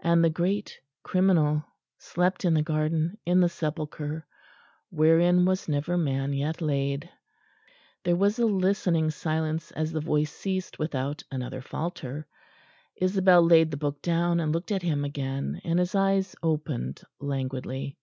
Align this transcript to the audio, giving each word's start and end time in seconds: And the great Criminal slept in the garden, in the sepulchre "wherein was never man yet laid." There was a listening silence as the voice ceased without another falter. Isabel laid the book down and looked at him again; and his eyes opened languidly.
And 0.00 0.24
the 0.24 0.30
great 0.30 0.80
Criminal 1.04 1.64
slept 1.96 2.44
in 2.44 2.54
the 2.54 2.60
garden, 2.62 3.18
in 3.24 3.38
the 3.38 3.48
sepulchre 3.48 4.26
"wherein 4.90 5.44
was 5.44 5.68
never 5.68 5.96
man 5.96 6.32
yet 6.32 6.60
laid." 6.60 7.08
There 8.02 8.16
was 8.16 8.40
a 8.40 8.46
listening 8.46 9.12
silence 9.12 9.70
as 9.70 9.92
the 9.92 10.00
voice 10.00 10.32
ceased 10.32 10.80
without 10.80 11.22
another 11.30 11.60
falter. 11.62 12.26
Isabel 12.96 13.42
laid 13.42 13.70
the 13.70 13.76
book 13.76 14.02
down 14.02 14.40
and 14.40 14.50
looked 14.50 14.72
at 14.72 14.82
him 14.82 15.04
again; 15.04 15.60
and 15.62 15.78
his 15.78 15.94
eyes 15.94 16.34
opened 16.42 17.02
languidly. 17.20 17.96